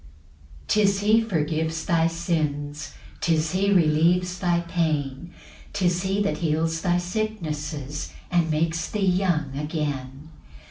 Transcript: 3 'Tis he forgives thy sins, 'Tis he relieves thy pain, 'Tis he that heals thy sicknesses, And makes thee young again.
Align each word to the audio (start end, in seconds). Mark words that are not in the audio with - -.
3 0.67 0.81
'Tis 0.83 0.99
he 1.01 1.21
forgives 1.21 1.85
thy 1.85 2.07
sins, 2.07 2.95
'Tis 3.19 3.51
he 3.51 3.71
relieves 3.71 4.39
thy 4.39 4.61
pain, 4.61 5.31
'Tis 5.73 6.01
he 6.01 6.19
that 6.23 6.39
heals 6.39 6.81
thy 6.81 6.97
sicknesses, 6.97 8.11
And 8.31 8.49
makes 8.49 8.89
thee 8.89 9.05
young 9.05 9.55
again. 9.55 10.29